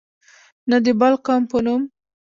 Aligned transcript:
نه 0.69 0.77
د 0.85 0.87
بل 0.99 1.13
قوم 1.25 1.43
په 1.51 1.57
نوم. 1.65 1.81